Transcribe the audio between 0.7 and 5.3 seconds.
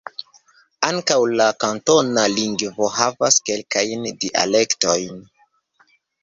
Ankaŭ la kantona lingvo havas kelkajn dialektojn.